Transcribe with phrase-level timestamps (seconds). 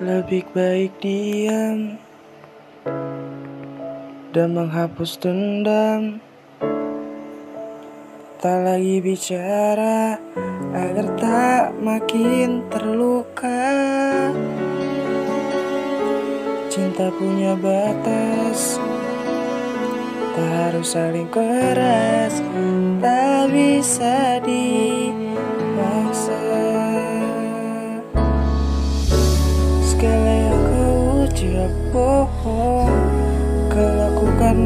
[0.00, 2.00] Lebih baik diam
[4.32, 6.24] dan menghapus dendam.
[8.40, 10.16] Tak lagi bicara
[10.72, 13.76] agar tak makin terluka.
[16.72, 18.80] Cinta punya batas,
[20.32, 22.40] tak harus saling keras,
[23.04, 24.29] tak bisa.
[30.00, 30.84] sekali aku
[31.28, 32.96] ucap bohong.
[33.68, 34.56] Kau lakukan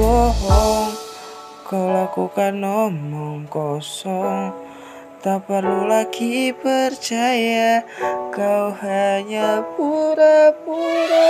[0.00, 0.96] bohong.
[1.68, 4.56] Kau lakukan omong kosong.
[5.20, 7.84] Tak perlu lagi percaya.
[8.32, 11.29] Kau hanya pura-pura